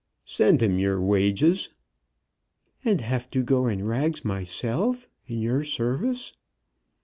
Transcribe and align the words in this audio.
"Send 0.25 0.63
him 0.63 0.79
your 0.79 0.99
wages." 0.99 1.69
"And 2.83 3.01
have 3.01 3.29
to 3.29 3.43
go 3.43 3.67
in 3.67 3.85
rags 3.85 4.25
myself, 4.25 5.07
in 5.27 5.43
your 5.43 5.63
service." 5.63 6.33